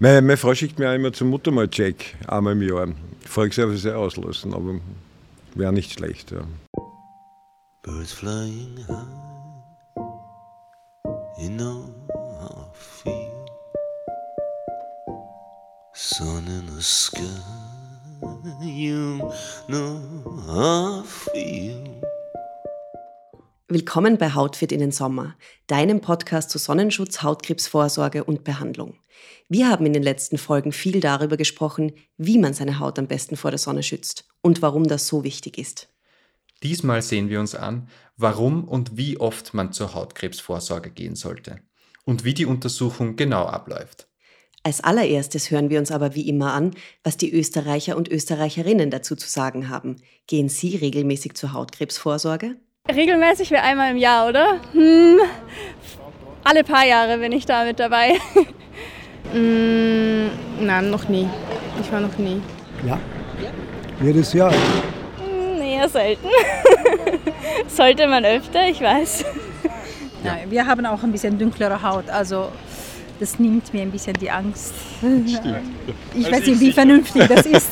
[0.00, 2.86] Meine, meine Frau schickt mir auch immer zum Muttermal-Check einmal im Jahr.
[3.26, 4.76] Volksservice auslassen, aber
[5.56, 6.30] wäre nicht schlecht.
[6.30, 6.42] Ja.
[7.82, 8.96] Birds flying high,
[11.40, 11.84] you know
[12.40, 13.46] how I feel.
[15.94, 17.22] Sun in the sky,
[18.62, 19.18] you
[19.66, 20.00] know
[20.46, 22.07] how I feel.
[23.70, 28.98] Willkommen bei Hautfit in den Sommer, deinem Podcast zu Sonnenschutz, Hautkrebsvorsorge und Behandlung.
[29.50, 33.36] Wir haben in den letzten Folgen viel darüber gesprochen, wie man seine Haut am besten
[33.36, 35.92] vor der Sonne schützt und warum das so wichtig ist.
[36.62, 41.60] Diesmal sehen wir uns an, warum und wie oft man zur Hautkrebsvorsorge gehen sollte
[42.06, 44.08] und wie die Untersuchung genau abläuft.
[44.62, 46.74] Als allererstes hören wir uns aber wie immer an,
[47.04, 49.96] was die Österreicher und Österreicherinnen dazu zu sagen haben.
[50.26, 52.56] Gehen Sie regelmäßig zur Hautkrebsvorsorge?
[52.94, 54.60] Regelmäßig wäre einmal im Jahr, oder?
[54.72, 55.18] Hm,
[56.44, 58.14] alle paar Jahre bin ich da mit dabei.
[59.34, 60.28] mm,
[60.64, 61.28] nein, noch nie.
[61.80, 62.40] Ich war noch nie.
[62.86, 62.98] Ja,
[64.02, 64.52] jedes Jahr.
[64.52, 66.26] Hm, eher selten.
[67.68, 69.24] Sollte man öfter, ich weiß.
[70.24, 72.50] Ja, wir haben auch ein bisschen dunklere Haut, also
[73.20, 74.72] das nimmt mir ein bisschen die Angst.
[74.98, 75.40] Stimmt.
[76.14, 77.70] Ich weiß nicht, wie vernünftig das ist.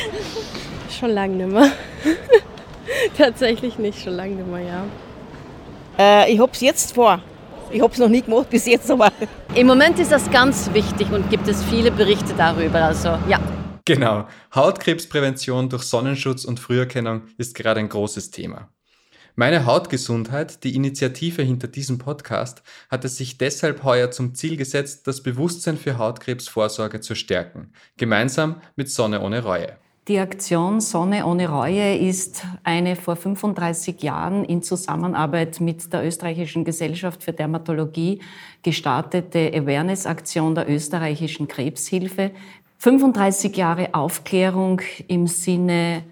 [1.00, 1.70] Schon lange nicht mehr.
[3.16, 4.84] Tatsächlich nicht, schon lange nicht mehr, ja.
[5.98, 7.20] Äh, ich habe es jetzt vor.
[7.70, 9.10] Ich habe es noch nie gemacht bis jetzt, aber.
[9.54, 12.84] Im Moment ist das ganz wichtig und gibt es viele Berichte darüber.
[12.84, 13.40] Also, ja.
[13.84, 14.26] Genau.
[14.54, 18.70] Hautkrebsprävention durch Sonnenschutz und Früherkennung ist gerade ein großes Thema.
[19.38, 25.06] Meine Hautgesundheit, die Initiative hinter diesem Podcast, hat es sich deshalb heuer zum Ziel gesetzt,
[25.06, 29.76] das Bewusstsein für Hautkrebsvorsorge zu stärken, gemeinsam mit Sonne ohne Reue.
[30.08, 36.64] Die Aktion Sonne ohne Reue ist eine vor 35 Jahren in Zusammenarbeit mit der Österreichischen
[36.64, 38.20] Gesellschaft für Dermatologie
[38.62, 42.30] gestartete Awareness-Aktion der österreichischen Krebshilfe.
[42.78, 46.04] 35 Jahre Aufklärung im Sinne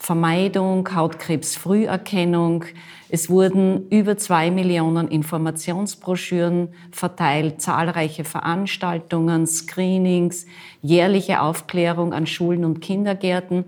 [0.00, 2.64] Hautkrebsvermeidung, Hautkrebsfrüherkennung,
[3.10, 10.46] es wurden über zwei Millionen Informationsbroschüren verteilt, zahlreiche Veranstaltungen, Screenings,
[10.80, 13.64] jährliche Aufklärung an Schulen und Kindergärten.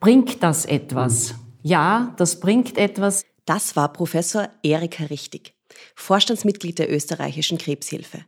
[0.00, 1.34] Bringt das etwas?
[1.62, 3.24] Ja, das bringt etwas.
[3.44, 5.54] Das war Professor Erika Richtig,
[5.96, 8.20] Vorstandsmitglied der österreichischen Krebshilfe.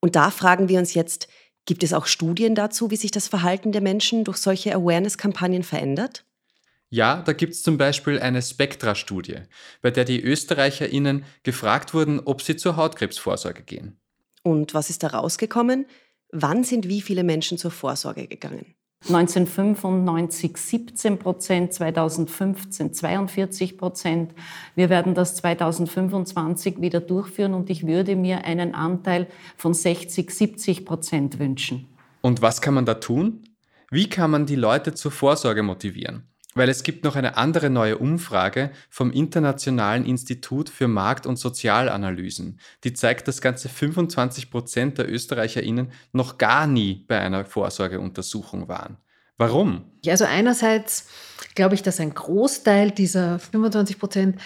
[0.00, 1.28] Und da fragen wir uns jetzt,
[1.64, 6.24] gibt es auch Studien dazu, wie sich das Verhalten der Menschen durch solche Awareness-Kampagnen verändert?
[6.90, 9.40] Ja, da gibt es zum Beispiel eine Spektra-Studie,
[9.82, 14.00] bei der die ÖsterreicherInnen gefragt wurden, ob sie zur Hautkrebsvorsorge gehen.
[14.42, 15.86] Und was ist da rausgekommen?
[16.32, 18.74] Wann sind wie viele Menschen zur Vorsorge gegangen?
[19.06, 24.34] 1995 17 Prozent, 2015 42 Prozent.
[24.74, 30.84] Wir werden das 2025 wieder durchführen und ich würde mir einen Anteil von 60, 70
[30.84, 31.86] Prozent wünschen.
[32.22, 33.44] Und was kann man da tun?
[33.90, 36.27] Wie kann man die Leute zur Vorsorge motivieren?
[36.54, 42.58] Weil es gibt noch eine andere neue Umfrage vom Internationalen Institut für Markt- und Sozialanalysen.
[42.84, 48.96] Die zeigt, dass ganze 25 Prozent der ÖsterreicherInnen noch gar nie bei einer Vorsorgeuntersuchung waren.
[49.36, 49.84] Warum?
[50.06, 51.08] Also einerseits
[51.54, 54.40] glaube ich, dass ein Großteil dieser 25 Prozent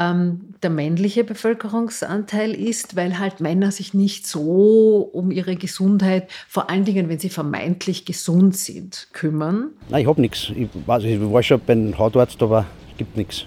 [0.00, 6.70] ähm, der männliche Bevölkerungsanteil ist, weil halt Männer sich nicht so um ihre Gesundheit, vor
[6.70, 9.70] allen Dingen, wenn sie vermeintlich gesund sind, kümmern.
[9.88, 10.52] Nein, ich habe nichts.
[10.54, 13.44] Ich, also ich war schon beim Hautarzt, aber es gibt nichts.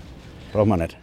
[0.51, 0.97] Brauchen wir nicht.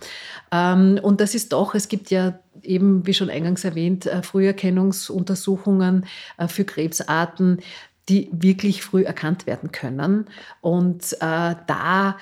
[0.51, 6.07] Ähm, und das ist doch, es gibt ja eben, wie schon eingangs erwähnt, äh, Früherkennungsuntersuchungen
[6.37, 7.61] äh, für Krebsarten,
[8.09, 10.27] die wirklich früh erkannt werden können.
[10.61, 12.17] Und äh, da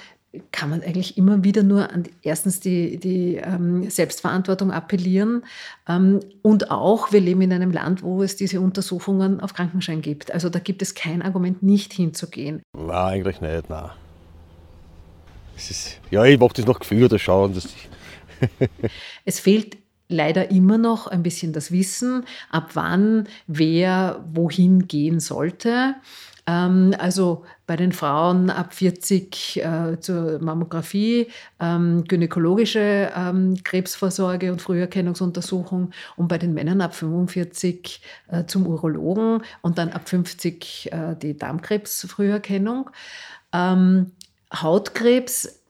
[0.52, 5.42] kann man eigentlich immer wieder nur an erstens die, die ähm, Selbstverantwortung appellieren
[5.88, 10.32] ähm, und auch, wir leben in einem Land, wo es diese Untersuchungen auf Krankenschein gibt.
[10.32, 12.62] Also da gibt es kein Argument, nicht hinzugehen.
[12.76, 13.90] Nein, eigentlich nicht, nein.
[15.56, 17.54] Ist, ja, ich mache das noch Gefühl oder schauen.
[17.54, 17.68] Dass
[19.24, 25.94] es fehlt leider immer noch ein bisschen das Wissen, ab wann wer wohin gehen sollte.
[26.46, 31.28] Ähm, also bei den Frauen ab 40 äh, zur Mammographie,
[31.60, 39.42] ähm, gynäkologische ähm, Krebsvorsorge und Früherkennungsuntersuchung und bei den Männern ab 45 äh, zum Urologen
[39.62, 42.90] und dann ab 50 äh, die Darmkrebsfrüherkennung.
[43.52, 44.12] Ähm,
[44.54, 45.60] Hautkrebs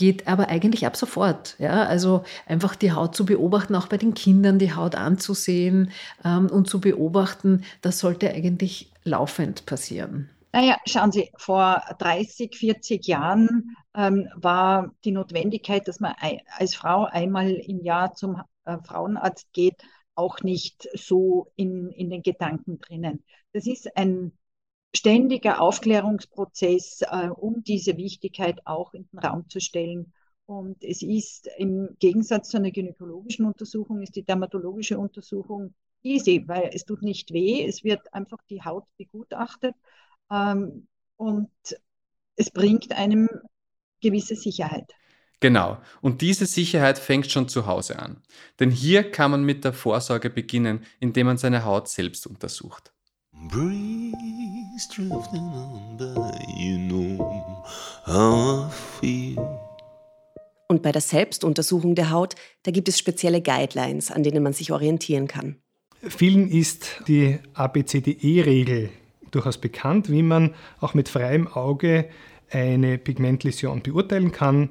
[0.00, 1.56] geht aber eigentlich ab sofort.
[1.58, 1.84] Ja?
[1.84, 5.90] Also einfach die Haut zu beobachten, auch bei den Kindern die Haut anzusehen
[6.24, 10.30] ähm, und zu beobachten, das sollte eigentlich laufend passieren.
[10.52, 16.14] Naja, schauen Sie, vor 30, 40 Jahren ähm, war die Notwendigkeit, dass man
[16.56, 19.82] als Frau einmal im Jahr zum äh, Frauenarzt geht,
[20.16, 23.24] auch nicht so in, in den Gedanken drinnen.
[23.52, 24.32] Das ist ein
[24.94, 30.12] ständiger Aufklärungsprozess, äh, um diese Wichtigkeit auch in den Raum zu stellen.
[30.46, 36.70] Und es ist im Gegensatz zu einer gynäkologischen Untersuchung, ist die dermatologische Untersuchung easy, weil
[36.72, 39.74] es tut nicht weh, es wird einfach die Haut begutachtet
[40.30, 40.86] ähm,
[41.16, 41.50] und
[42.36, 43.28] es bringt einem
[44.00, 44.94] gewisse Sicherheit.
[45.40, 45.78] Genau.
[46.02, 48.22] Und diese Sicherheit fängt schon zu Hause an.
[48.58, 52.92] Denn hier kann man mit der Vorsorge beginnen, indem man seine Haut selbst untersucht.
[60.68, 64.72] Und bei der Selbstuntersuchung der Haut, da gibt es spezielle Guidelines, an denen man sich
[64.72, 65.56] orientieren kann.
[66.02, 68.88] Vielen ist die ABCDE-Regel
[69.30, 72.06] durchaus bekannt, wie man auch mit freiem Auge
[72.50, 74.70] eine Pigmentläsion beurteilen kann.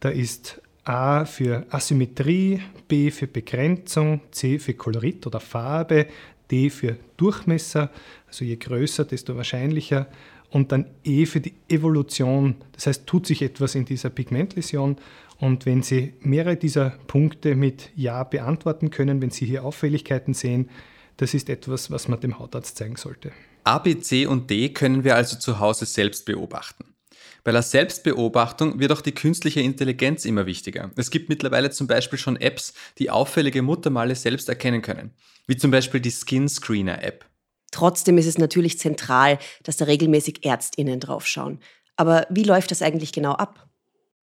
[0.00, 6.08] Da ist A für Asymmetrie, B für Begrenzung, C für Kolorit oder Farbe,
[6.50, 7.90] D für Durchmesser,
[8.26, 10.08] also je größer, desto wahrscheinlicher,
[10.50, 14.96] und dann E für die Evolution, das heißt, tut sich etwas in dieser Pigmentläsion.
[15.38, 20.70] Und wenn Sie mehrere dieser Punkte mit Ja beantworten können, wenn Sie hier Auffälligkeiten sehen,
[21.18, 23.32] das ist etwas, was man dem Hautarzt zeigen sollte.
[23.64, 26.94] A, B, C und D können wir also zu Hause selbst beobachten.
[27.42, 30.90] Bei der Selbstbeobachtung wird auch die künstliche Intelligenz immer wichtiger.
[30.96, 35.12] Es gibt mittlerweile zum Beispiel schon Apps, die auffällige Muttermale selbst erkennen können,
[35.46, 37.24] wie zum Beispiel die Skin Screener App.
[37.70, 41.60] Trotzdem ist es natürlich zentral, dass da regelmäßig Ärztinnen draufschauen.
[41.96, 43.68] Aber wie läuft das eigentlich genau ab?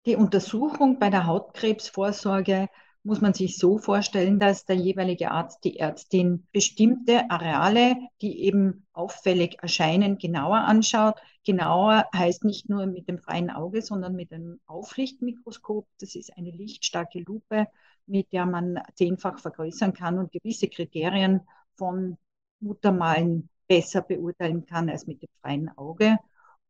[0.05, 2.69] Die Untersuchung bei der Hautkrebsvorsorge
[3.05, 8.87] muss man sich so vorstellen, dass der jeweilige Arzt, die Ärztin bestimmte Areale, die eben
[8.93, 11.21] auffällig erscheinen, genauer anschaut.
[11.45, 15.87] Genauer heißt nicht nur mit dem freien Auge, sondern mit einem Aufrichtmikroskop.
[16.01, 17.69] Das ist eine lichtstarke Lupe,
[18.07, 21.43] mit der man zehnfach vergrößern kann und gewisse Kriterien
[21.77, 22.19] von
[22.61, 26.19] Muttermalen besser beurteilen kann als mit dem freien Auge.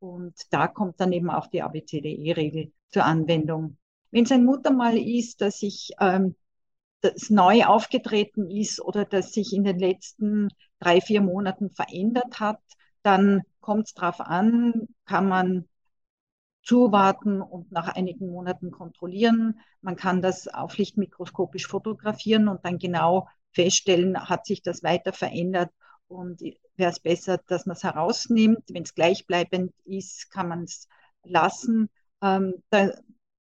[0.02, 3.76] Und da kommt dann eben auch die ABCDE-Regel zur Anwendung.
[4.10, 6.34] Wenn es ein Muttermal ist, das sich ähm,
[7.02, 10.49] das neu aufgetreten ist oder das sich in den letzten
[10.81, 12.58] drei, vier Monaten verändert hat,
[13.04, 15.69] dann kommt es darauf an, kann man
[16.64, 19.60] zuwarten und nach einigen Monaten kontrollieren.
[19.82, 25.70] Man kann das auflichtmikroskopisch fotografieren und dann genau feststellen, hat sich das weiter verändert
[26.12, 26.40] und
[26.76, 28.64] wäre es besser, dass man es herausnimmt.
[28.68, 30.88] Wenn es gleichbleibend ist, kann man es
[31.24, 31.88] lassen.
[32.22, 32.90] Ähm, da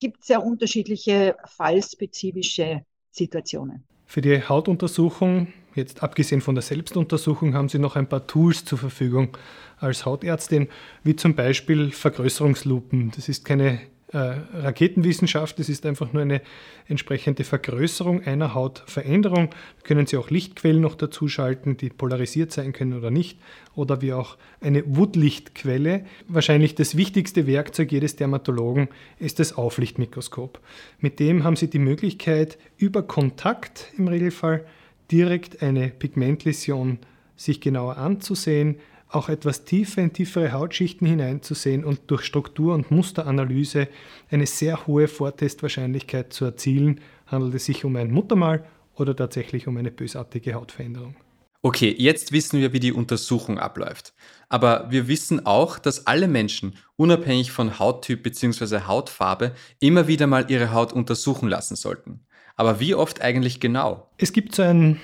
[0.01, 3.85] gibt es sehr unterschiedliche fallspezifische Situationen.
[4.07, 8.79] Für die Hautuntersuchung, jetzt abgesehen von der Selbstuntersuchung, haben Sie noch ein paar Tools zur
[8.79, 9.37] Verfügung
[9.79, 10.69] als Hautärztin,
[11.03, 13.13] wie zum Beispiel Vergrößerungslupen.
[13.17, 13.81] Das ist keine
[14.13, 16.41] Raketenwissenschaft, es ist einfach nur eine
[16.87, 19.51] entsprechende Vergrößerung einer Hautveränderung.
[19.51, 23.41] Da können Sie auch Lichtquellen noch dazu schalten, die polarisiert sein können oder nicht,
[23.75, 26.05] oder wie auch eine Woodlichtquelle.
[26.29, 28.89] Wahrscheinlich das wichtigste Werkzeug jedes Dermatologen
[29.19, 30.61] ist das Auflichtmikroskop.
[31.01, 34.65] Mit dem haben Sie die Möglichkeit, über Kontakt im Regelfall
[35.11, 36.99] direkt eine Pigmentläsion
[37.37, 38.77] sich genauer anzusehen,
[39.09, 43.89] auch etwas tiefer in tiefere Hautschichten hineinzusehen und durch Struktur- und Musteranalyse
[44.31, 48.65] eine sehr hohe Vortestwahrscheinlichkeit zu erzielen, handelt es sich um ein Muttermal
[48.95, 51.15] oder tatsächlich um eine bösartige Hautveränderung.
[51.63, 54.15] Okay, jetzt wissen wir, wie die Untersuchung abläuft.
[54.49, 58.83] Aber wir wissen auch, dass alle Menschen, unabhängig von Hauttyp bzw.
[58.87, 62.21] Hautfarbe, immer wieder mal ihre Haut untersuchen lassen sollten.
[62.55, 64.09] Aber wie oft eigentlich genau?
[64.17, 65.01] Es gibt so ein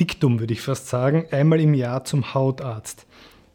[0.00, 3.06] Diktum, würde ich fast sagen, einmal im Jahr zum Hautarzt.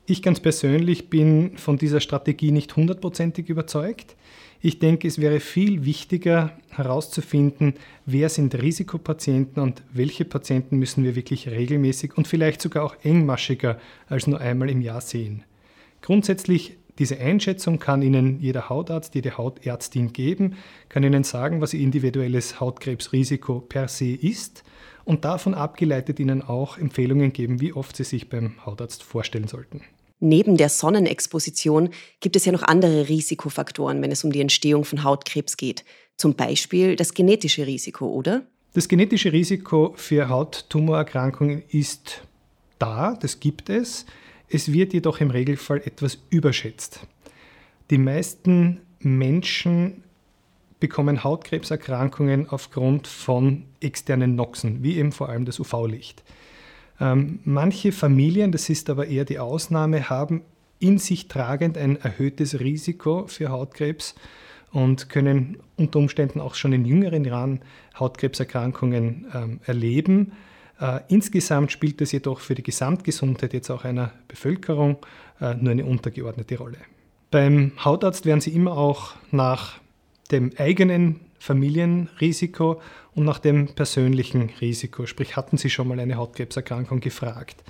[0.06, 4.16] Ich ganz persönlich bin von dieser Strategie nicht hundertprozentig überzeugt.
[4.62, 7.74] Ich denke, es wäre viel wichtiger herauszufinden,
[8.06, 13.80] wer sind Risikopatienten und welche Patienten müssen wir wirklich regelmäßig und vielleicht sogar auch engmaschiger
[14.08, 15.44] als nur einmal im Jahr sehen.
[16.02, 20.56] Grundsätzlich diese Einschätzung kann Ihnen jeder Hautarzt, jede Hautärztin geben,
[20.88, 24.64] kann Ihnen sagen, was Ihr individuelles Hautkrebsrisiko per se ist
[25.04, 29.82] und davon abgeleitet Ihnen auch Empfehlungen geben, wie oft Sie sich beim Hautarzt vorstellen sollten.
[30.20, 31.90] Neben der Sonnenexposition
[32.22, 35.84] gibt es ja noch andere Risikofaktoren, wenn es um die Entstehung von Hautkrebs geht.
[36.16, 38.44] Zum Beispiel das genetische Risiko, oder?
[38.74, 42.22] Das genetische Risiko für Hauttumorerkrankungen ist
[42.80, 44.06] da, das gibt es.
[44.50, 47.08] Es wird jedoch im Regelfall etwas überschätzt.
[47.90, 50.04] Die meisten Menschen
[50.80, 56.24] bekommen Hautkrebserkrankungen aufgrund von externen Noxen, wie eben vor allem das UV-Licht.
[57.00, 60.42] Ähm, manche Familien, das ist aber eher die Ausnahme, haben
[60.80, 64.16] in sich tragend ein erhöhtes Risiko für Hautkrebs
[64.72, 67.62] und können unter Umständen auch schon in jüngeren Jahren
[67.98, 70.34] Hautkrebserkrankungen ähm, erleben.
[70.79, 74.98] Äh, insgesamt spielt es jedoch für die Gesamtgesundheit jetzt auch einer Bevölkerung
[75.39, 76.77] äh, nur eine untergeordnete Rolle.
[77.32, 79.79] Beim Hautarzt werden Sie immer auch nach
[80.32, 82.82] dem eigenen Familienrisiko
[83.13, 87.63] und nach dem persönlichen Risiko, sprich hatten Sie schon mal eine Hautkrebserkrankung gefragt.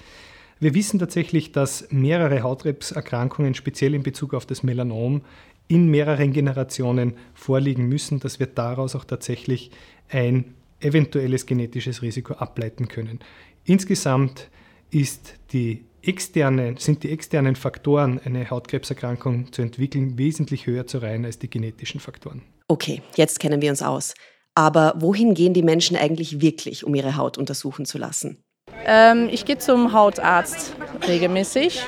[0.60, 5.22] Wir wissen tatsächlich, dass mehrere Hautkrebserkrankungen, speziell in Bezug auf das Melanom,
[5.68, 9.72] in mehreren Generationen vorliegen müssen, dass wir daraus auch tatsächlich
[10.10, 10.54] ein
[10.86, 13.20] eventuelles genetisches Risiko ableiten können.
[13.66, 14.50] Insgesamt
[14.92, 21.26] ist die externe, sind die externen Faktoren, eine Hautkrebserkrankung zu entwickeln, wesentlich höher zu reihen
[21.26, 22.44] als die genetischen Faktoren.
[22.68, 24.14] Okay, jetzt kennen wir uns aus.
[24.54, 28.42] Aber wohin gehen die Menschen eigentlich wirklich, um ihre Haut untersuchen zu lassen?
[28.86, 30.76] Ähm, ich gehe zum Hautarzt
[31.08, 31.84] regelmäßig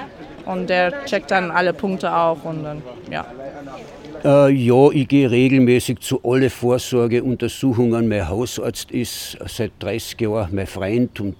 [0.45, 3.25] und der checkt dann alle Punkte auch und dann, ja.
[4.23, 8.07] Äh, ja, ich gehe regelmäßig zu alle Vorsorgeuntersuchungen.
[8.07, 11.35] Mein Hausarzt ist seit 30 Jahren mein Freund und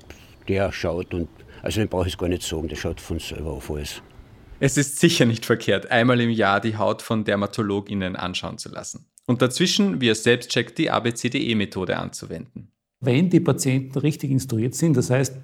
[0.48, 1.27] der schaut und
[1.62, 4.01] also den brauche ich es gar nicht sagen, der schaut von selber auf alles.
[4.60, 9.05] Es ist sicher nicht verkehrt, einmal im Jahr die Haut von DermatologInnen anschauen zu lassen.
[9.25, 12.72] Und dazwischen, wie er selbst checkt, die ABCDE-Methode anzuwenden.
[13.00, 15.36] Wenn die Patienten richtig instruiert sind, das heißt,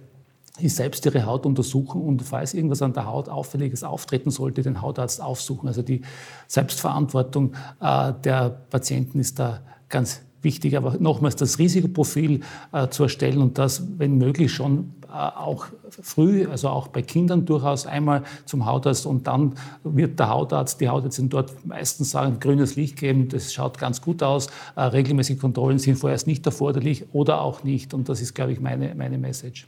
[0.59, 5.21] selbst ihre Haut untersuchen und falls irgendwas an der Haut Auffälliges auftreten sollte, den Hautarzt
[5.21, 5.67] aufsuchen.
[5.67, 6.01] Also die
[6.47, 10.77] Selbstverantwortung äh, der Patienten ist da ganz wichtig.
[10.77, 12.41] Aber nochmals das Risikoprofil
[12.71, 17.45] äh, zu erstellen und das, wenn möglich, schon äh, auch früh, also auch bei Kindern
[17.45, 22.75] durchaus einmal zum Hautarzt und dann wird der Hautarzt, die Hautärztin dort meistens sagen, grünes
[22.75, 27.41] Licht geben, das schaut ganz gut aus, äh, regelmäßige Kontrollen sind vorerst nicht erforderlich oder
[27.41, 29.67] auch nicht und das ist, glaube ich, meine, meine Message.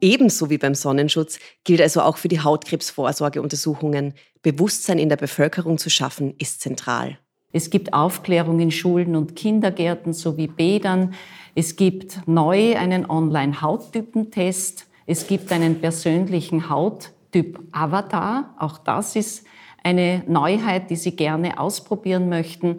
[0.00, 4.14] Ebenso wie beim Sonnenschutz gilt also auch für die Hautkrebsvorsorgeuntersuchungen.
[4.42, 7.18] Bewusstsein in der Bevölkerung zu schaffen, ist zentral.
[7.52, 11.14] Es gibt Aufklärung in Schulen und Kindergärten sowie Bädern.
[11.54, 14.86] Es gibt neu einen Online-Hauttypentest.
[15.06, 18.54] Es gibt einen persönlichen Hauttyp-Avatar.
[18.58, 19.44] Auch das ist
[19.82, 22.78] eine Neuheit, die Sie gerne ausprobieren möchten.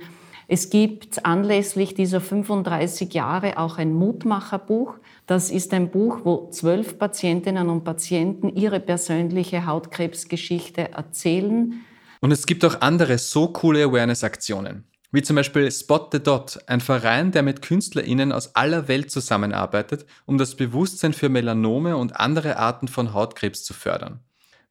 [0.53, 4.96] Es gibt anlässlich dieser 35 Jahre auch ein Mutmacherbuch.
[5.25, 11.86] Das ist ein Buch, wo zwölf Patientinnen und Patienten ihre persönliche Hautkrebsgeschichte erzählen.
[12.20, 14.84] Und es gibt auch andere so coole Awareness-Aktionen.
[15.13, 20.05] Wie zum Beispiel Spot the Dot, ein Verein, der mit KünstlerInnen aus aller Welt zusammenarbeitet,
[20.25, 24.20] um das Bewusstsein für Melanome und andere Arten von Hautkrebs zu fördern.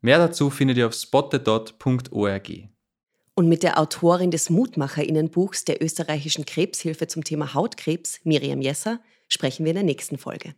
[0.02, 2.69] Mehr dazu findet ihr auf spotthedot.org.
[3.40, 9.64] Und mit der Autorin des Mutmacherinnenbuchs der österreichischen Krebshilfe zum Thema Hautkrebs, Miriam Jesser, sprechen
[9.64, 10.54] wir in der nächsten Folge.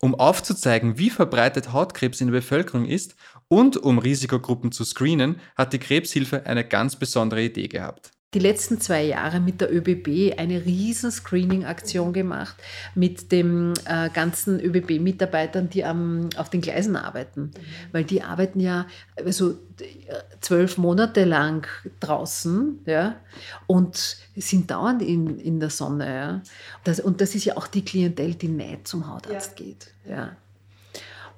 [0.00, 3.16] Um aufzuzeigen, wie verbreitet Hautkrebs in der Bevölkerung ist
[3.48, 8.80] und um Risikogruppen zu screenen, hat die Krebshilfe eine ganz besondere Idee gehabt die letzten
[8.80, 12.56] zwei Jahre mit der ÖBB eine riesen Screening-Aktion gemacht
[12.94, 17.52] mit den äh, ganzen ÖBB-Mitarbeitern, die am, auf den Gleisen arbeiten.
[17.92, 19.56] Weil die arbeiten ja also
[20.40, 21.66] zwölf Monate lang
[22.00, 23.16] draußen ja,
[23.66, 26.06] und sind dauernd in, in der Sonne.
[26.06, 26.42] Ja.
[26.84, 29.64] Das, und das ist ja auch die Klientel, die nicht zum Hautarzt ja.
[29.64, 29.86] geht.
[30.08, 30.36] Ja.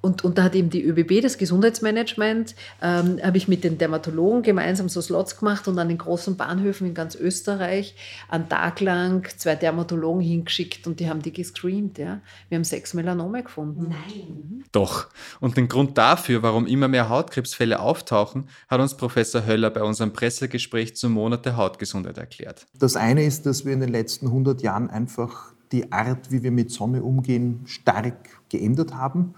[0.00, 4.42] Und, und da hat eben die ÖBB, das Gesundheitsmanagement, ähm, habe ich mit den Dermatologen
[4.42, 7.94] gemeinsam so Slots gemacht und an den großen Bahnhöfen in ganz Österreich
[8.28, 11.98] einen Tag lang zwei Dermatologen hingeschickt und die haben die gescreent.
[11.98, 12.20] Ja.
[12.48, 13.88] Wir haben sechs Melanome gefunden.
[13.88, 14.64] Nein.
[14.72, 15.08] Doch.
[15.40, 20.12] Und den Grund dafür, warum immer mehr Hautkrebsfälle auftauchen, hat uns Professor Höller bei unserem
[20.12, 22.66] Pressegespräch zum Monat der Hautgesundheit erklärt.
[22.78, 26.50] Das eine ist, dass wir in den letzten 100 Jahren einfach die Art, wie wir
[26.50, 29.34] mit Sonne umgehen, stark geändert haben.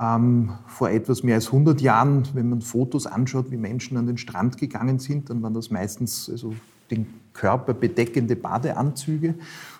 [0.00, 4.16] Ähm, vor etwas mehr als 100 Jahren, wenn man Fotos anschaut, wie Menschen an den
[4.16, 6.54] Strand gegangen sind, dann waren das meistens also
[6.90, 9.34] den Körper bedeckende Badeanzüge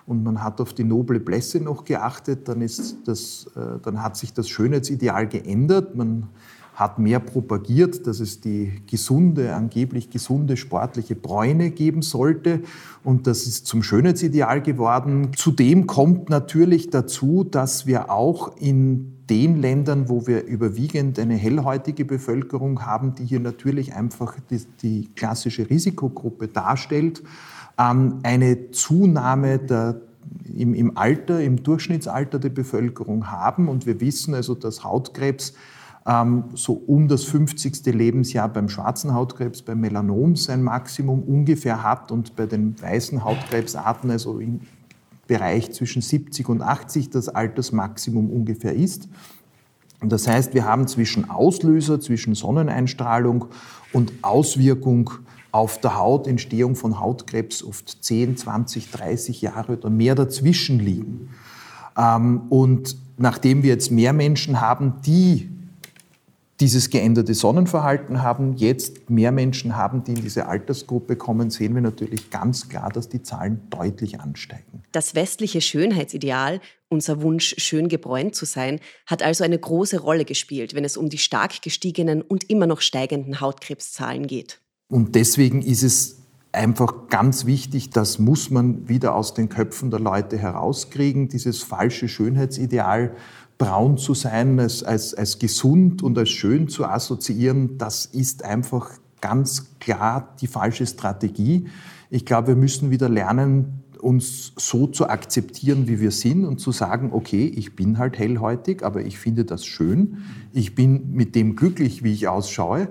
[0.05, 4.17] und man hat auf die noble Blässe noch geachtet, dann, ist das, äh, dann hat
[4.17, 5.95] sich das Schönheitsideal geändert.
[5.95, 6.27] Man
[6.79, 12.61] hat mehr propagiert, dass es die gesunde, angeblich gesunde sportliche Bräune geben sollte.
[13.03, 15.31] Und das ist zum Schönheitsideal geworden.
[15.35, 22.05] Zudem kommt natürlich dazu, dass wir auch in den Ländern, wo wir überwiegend eine hellhäutige
[22.05, 27.21] Bevölkerung haben, die hier natürlich einfach die, die klassische Risikogruppe darstellt,
[27.77, 29.99] ähm, eine Zunahme der,
[30.55, 33.67] im, Alter, im Durchschnittsalter der Bevölkerung haben.
[33.67, 35.53] Und wir wissen also, dass Hautkrebs
[36.05, 37.85] so um das 50.
[37.87, 44.09] Lebensjahr beim schwarzen Hautkrebs, beim Melanom sein Maximum ungefähr hat und bei den weißen Hautkrebsarten
[44.09, 44.61] also im
[45.27, 49.07] Bereich zwischen 70 und 80 das Altersmaximum ungefähr ist.
[50.01, 53.45] Und das heißt, wir haben zwischen Auslöser, zwischen Sonneneinstrahlung
[53.93, 55.11] und Auswirkung
[55.51, 61.29] auf der Haut, Entstehung von Hautkrebs oft 10, 20, 30 Jahre oder mehr dazwischen liegen.
[61.97, 65.49] Ähm, und nachdem wir jetzt mehr Menschen haben, die
[66.59, 71.81] dieses geänderte Sonnenverhalten haben, jetzt mehr Menschen haben, die in diese Altersgruppe kommen, sehen wir
[71.81, 74.83] natürlich ganz klar, dass die Zahlen deutlich ansteigen.
[74.91, 80.73] Das westliche Schönheitsideal, unser Wunsch, schön gebräunt zu sein, hat also eine große Rolle gespielt,
[80.73, 84.59] wenn es um die stark gestiegenen und immer noch steigenden Hautkrebszahlen geht.
[84.89, 86.17] Und deswegen ist es
[86.51, 92.09] einfach ganz wichtig, das muss man wieder aus den Köpfen der Leute herauskriegen, dieses falsche
[92.09, 93.15] Schönheitsideal,
[93.59, 98.89] braun zu sein, als, als, als gesund und als schön zu assoziieren, das ist einfach
[99.21, 101.67] ganz klar die falsche Strategie.
[102.09, 106.71] Ich glaube, wir müssen wieder lernen, uns so zu akzeptieren, wie wir sind und zu
[106.71, 110.19] sagen, okay, ich bin halt hellhäutig, aber ich finde das schön.
[110.53, 112.87] Ich bin mit dem glücklich, wie ich ausschaue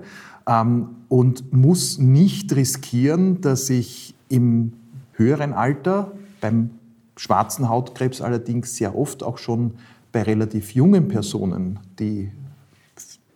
[0.47, 4.73] ähm, und muss nicht riskieren, dass ich im
[5.13, 6.11] höheren Alter,
[6.41, 6.69] beim
[7.17, 9.73] schwarzen Hautkrebs allerdings sehr oft auch schon
[10.11, 12.31] bei relativ jungen Personen, die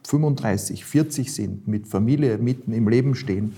[0.06, 3.53] 35, 40 sind, mit Familie mitten im Leben stehen,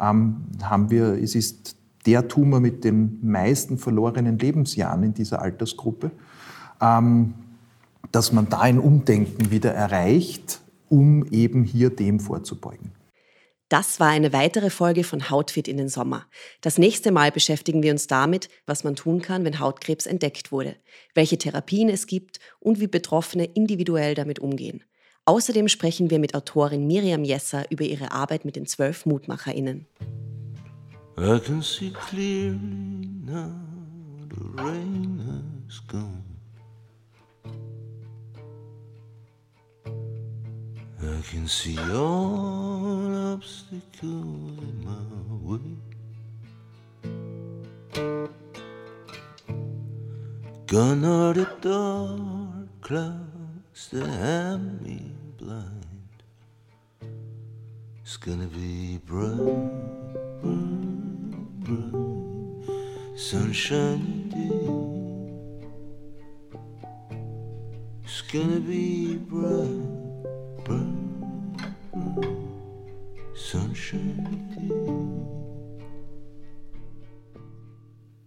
[0.00, 6.10] ähm, haben wir, es ist der Tumor mit den meisten verlorenen Lebensjahren in dieser Altersgruppe,
[6.80, 7.34] ähm,
[8.12, 12.97] dass man da ein Umdenken wieder erreicht, um eben hier dem vorzubeugen.
[13.68, 16.26] Das war eine weitere Folge von Hautfit in den Sommer.
[16.62, 20.76] Das nächste Mal beschäftigen wir uns damit, was man tun kann, wenn Hautkrebs entdeckt wurde,
[21.14, 24.84] welche Therapien es gibt und wie Betroffene individuell damit umgehen.
[25.26, 29.86] Außerdem sprechen wir mit Autorin Miriam Jesser über ihre Arbeit mit den zwölf MutmacherInnen.
[31.18, 33.52] I can see clearly now
[34.30, 35.20] the rain
[35.66, 36.37] has gone.
[41.00, 44.98] I can see all obstacles in my
[45.46, 45.76] way.
[50.66, 56.22] Gone are the dark clouds that have me blind.
[58.02, 59.38] It's gonna be bright,
[60.42, 64.68] bright, bright, sunshiny day.
[68.02, 69.97] It's gonna be bright.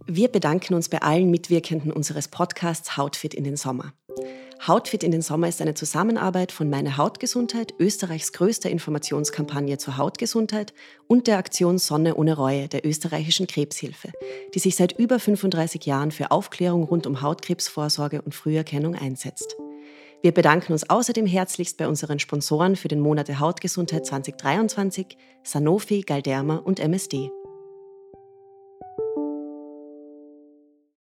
[0.06, 3.92] Wir bedanken uns bei allen Mitwirkenden unseres Podcasts Hautfit in den Sommer.
[4.66, 10.72] Hautfit in den Sommer ist eine Zusammenarbeit von Meine Hautgesundheit, Österreichs größter Informationskampagne zur Hautgesundheit
[11.06, 14.10] und der Aktion Sonne ohne Reue der österreichischen Krebshilfe,
[14.54, 19.56] die sich seit über 35 Jahren für Aufklärung rund um Hautkrebsvorsorge und Früherkennung einsetzt.
[20.22, 26.02] Wir bedanken uns außerdem herzlichst bei unseren Sponsoren für den Monat der Hautgesundheit 2023, Sanofi,
[26.02, 27.30] Galderma und MSD.